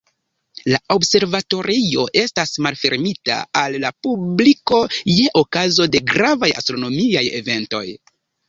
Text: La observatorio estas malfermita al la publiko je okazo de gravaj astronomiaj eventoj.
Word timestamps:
La 0.73 0.77
observatorio 0.93 2.05
estas 2.21 2.53
malfermita 2.67 3.37
al 3.63 3.77
la 3.85 3.93
publiko 4.07 4.81
je 5.19 5.29
okazo 5.45 5.91
de 5.97 6.05
gravaj 6.15 6.51
astronomiaj 6.65 7.25
eventoj. 7.45 7.89